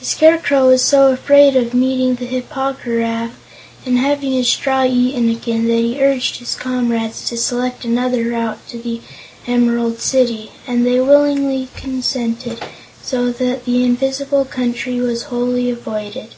[0.00, 3.30] The Scarecrow was so afraid of meeting the Hip po gy raf,
[3.86, 8.58] and having his straw eaten again, that he urged his comrades to select another route
[8.70, 9.00] to the
[9.46, 12.58] Emerald City, and they willingly consented,
[13.04, 16.34] so that the Invisible Country was wholly avoided.